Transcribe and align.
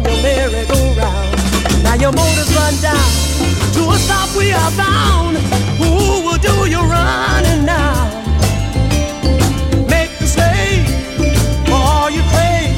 On 0.00 0.12
your 0.12 0.22
merry-go-round. 0.22 1.82
Now 1.82 1.94
your 1.94 2.12
motor's 2.12 2.54
run 2.54 2.74
down. 2.80 3.10
To 3.74 3.90
a 3.90 3.96
stop 3.98 4.34
we 4.36 4.52
are 4.52 4.70
bound. 4.76 5.36
Who 5.78 6.24
will 6.24 6.38
do 6.38 6.68
your 6.68 6.84
running 6.84 7.64
now? 7.64 8.08
Make 9.88 10.12
the 10.18 10.26
slave 10.26 10.86
for 11.66 11.74
all 11.74 12.10
you 12.10 12.22
crave. 12.32 12.76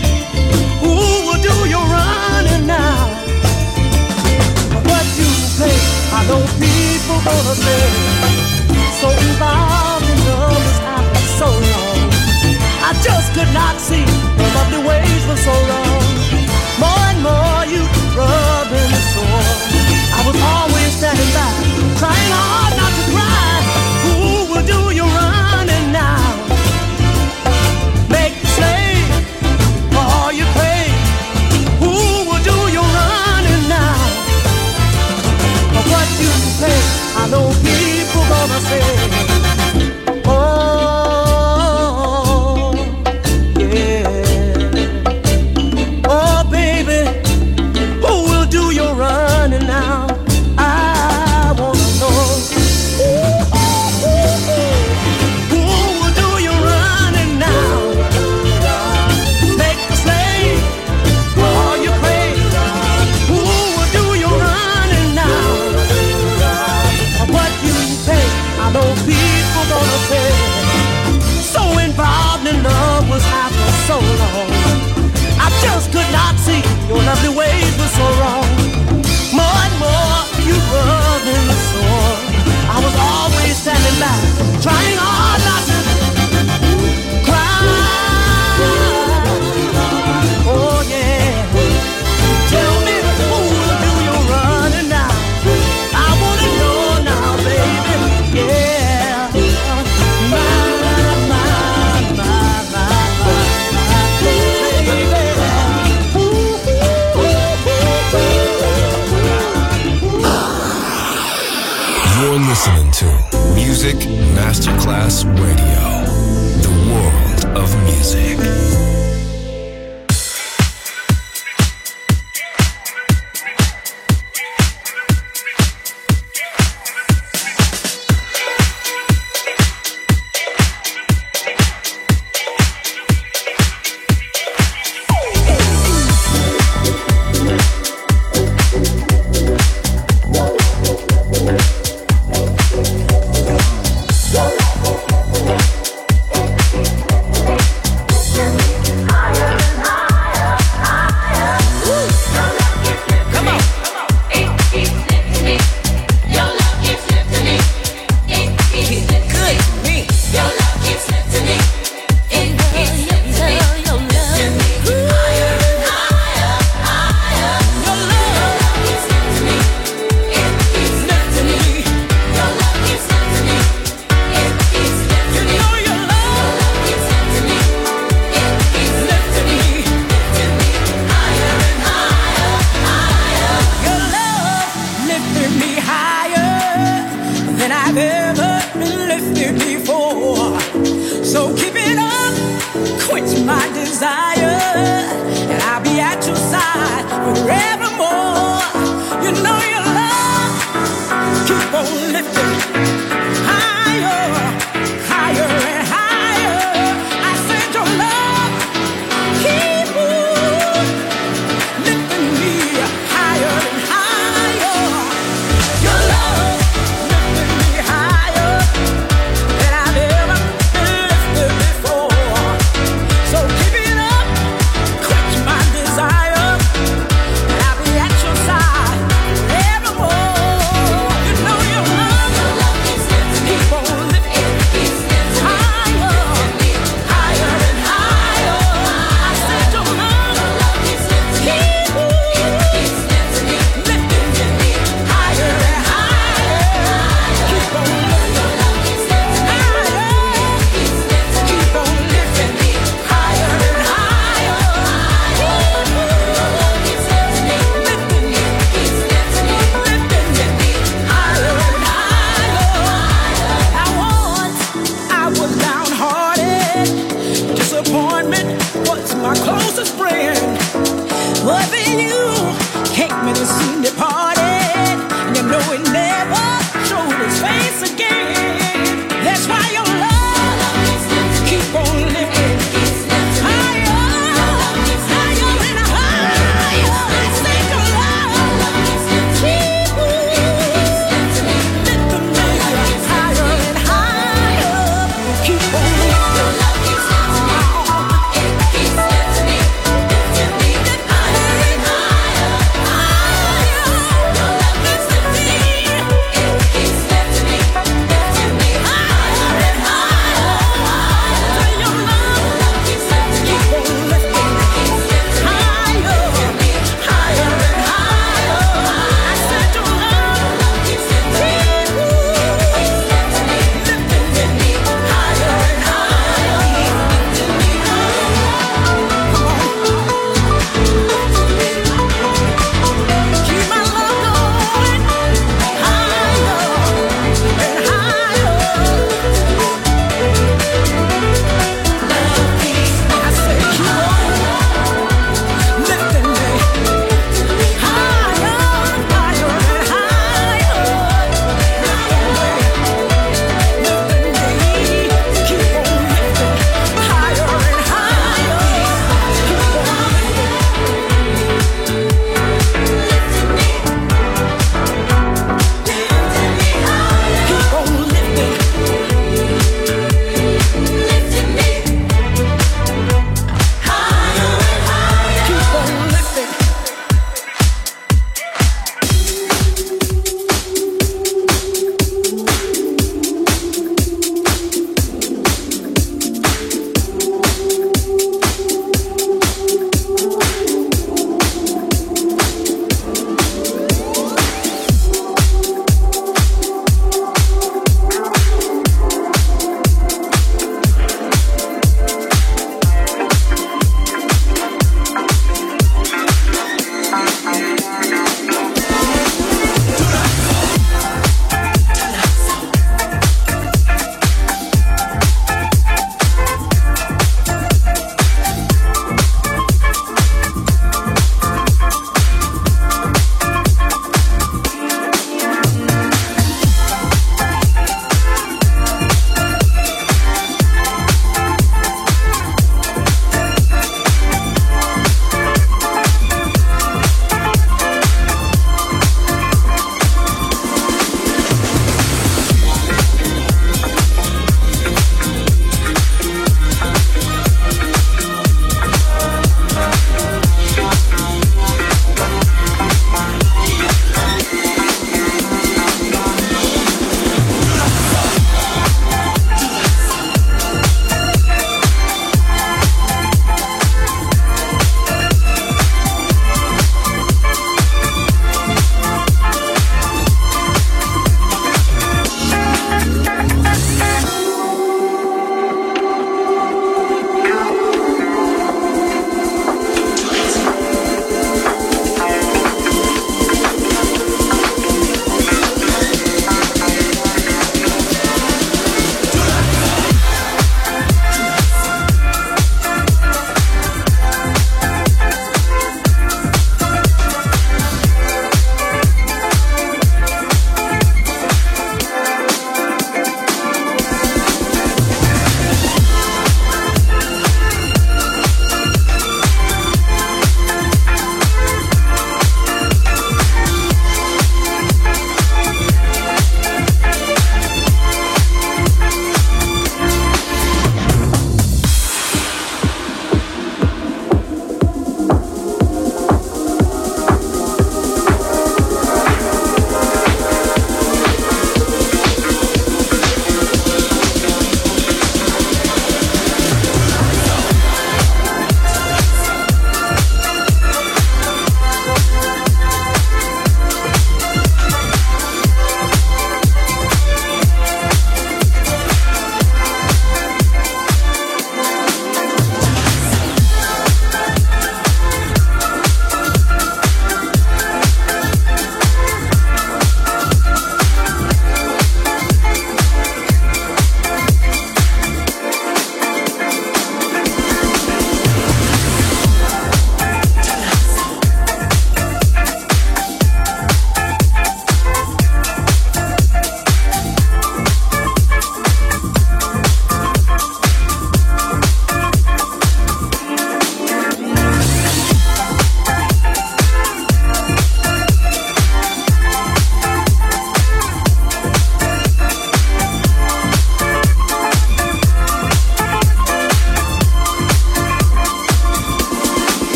Who 0.81 0.95
will 1.27 1.43
do 1.43 1.57
your 1.69 1.85
running 1.85 2.67
now? 2.67 3.09
For 4.73 4.83
what 4.89 5.07
you 5.19 5.31
pay, 5.59 5.79
I 6.19 6.21
know 6.29 6.43
people 6.59 7.19
gonna 7.25 7.55
say. 7.55 7.85
So 9.01 9.11
involved 9.11 10.09
in 10.11 10.19
love 10.27 10.65
is 10.71 10.79
after 10.95 11.27
so 11.41 11.49
long. 11.51 12.11
I 12.83 12.93
just 13.03 13.35
could 13.35 13.53
not 13.55 13.81
see 13.81 14.05
the 14.39 14.47
lovely 14.55 14.83
ways 14.87 15.23
for 15.27 15.37
so 15.37 15.55
long. 15.73 16.03
More 16.79 17.12
more 17.23 17.65
you 17.71 17.83
the. 18.15 19.47
I 20.19 20.21
was 20.27 20.37
always 20.43 20.91
standing 20.99 21.33
back, 21.39 21.55
trying 21.99 22.33
hard 22.35 22.75
not 22.81 22.93
to 22.99 23.05
cry. 23.15 23.55
Who 24.05 24.19
will 24.51 24.67
do 24.67 24.81
your 24.95 25.07
running 25.07 25.93
now? 25.93 26.19
Make 28.11 28.35
slave 28.57 29.07
for 29.95 30.05
all 30.19 30.33
you. 30.33 30.47
Who 31.83 31.95
will 32.29 32.43
do 32.43 32.59
your 32.77 32.89
running 32.99 33.65
now? 33.71 33.97
For 35.75 35.85
what 35.93 36.09
you 36.23 36.31
pay, 36.61 36.81
I 37.23 37.25
know 37.31 37.47
people 37.63 38.25
gonna 38.33 38.61
say. 38.69 39.22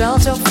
Shelter 0.00 0.49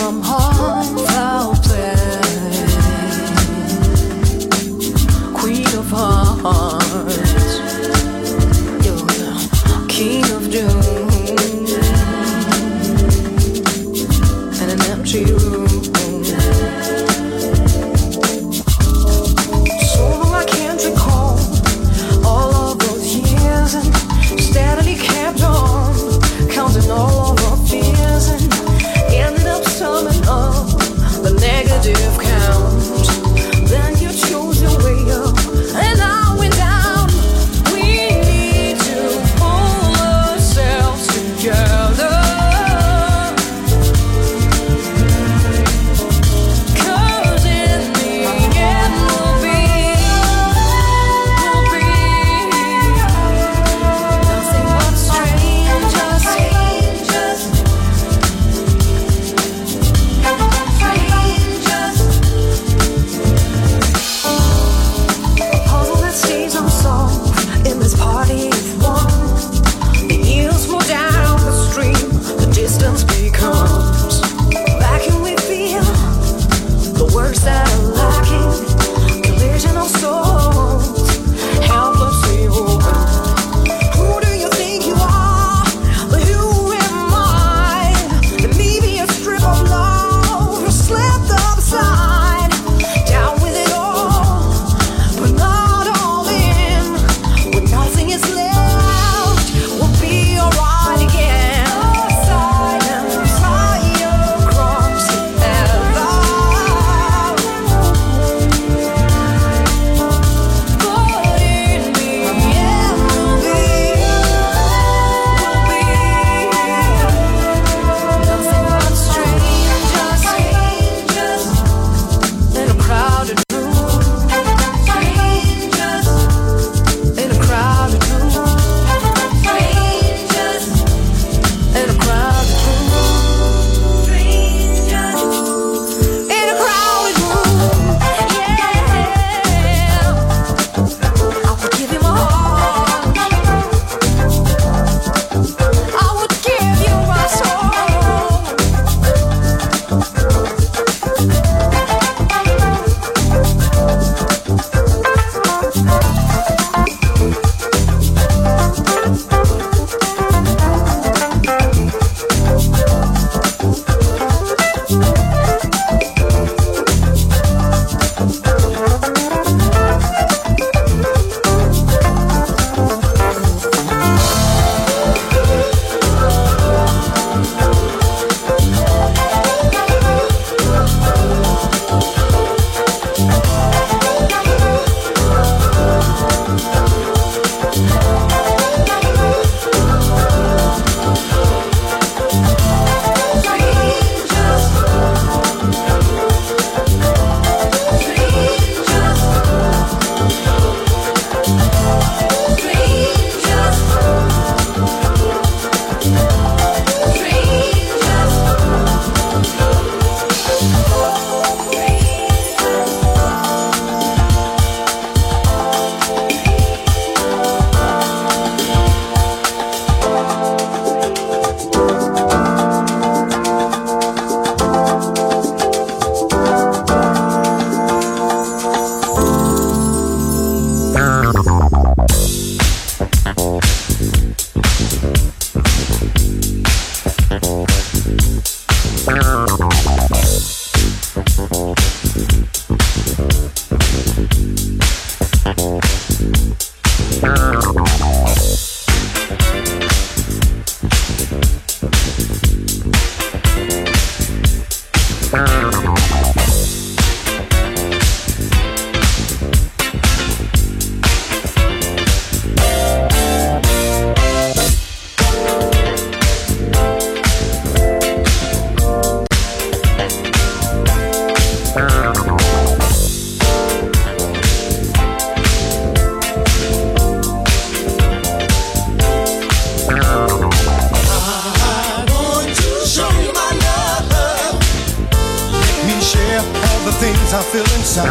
things 287.29 287.33
I 287.33 287.51
feel 287.51 287.77
inside. 287.77 288.07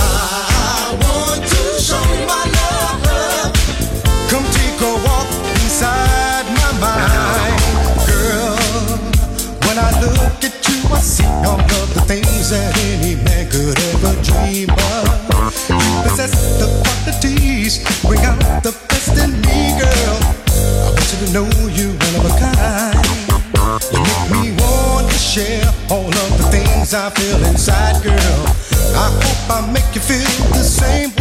I 0.00 0.96
want 1.02 1.42
to 1.42 1.80
show 1.80 2.02
you 2.12 2.26
my 2.26 2.44
love. 2.58 3.52
Come 4.28 4.44
take 4.50 4.80
a 4.80 4.94
walk 5.04 5.28
inside 5.62 6.46
my 6.58 6.72
mind, 6.80 7.60
girl. 8.06 8.56
When 9.66 9.78
I 9.78 9.90
look 10.00 10.44
at 10.44 10.68
you, 10.68 10.94
I 10.94 11.00
see 11.00 11.24
all 11.46 11.60
of 11.60 11.94
the 11.94 12.00
things 12.06 12.50
that 12.50 12.76
any 12.78 13.16
man 13.16 13.48
could 13.50 13.78
ever 13.78 14.22
dream 14.22 14.70
of. 14.70 14.89
I 26.92 27.08
feel 27.10 27.44
inside, 27.44 28.02
girl. 28.02 28.14
I 28.96 29.06
hope 29.22 29.50
I 29.50 29.72
make 29.72 29.94
you 29.94 30.00
feel 30.00 30.26
the 30.50 30.64
same 30.64 31.10
way. 31.10 31.19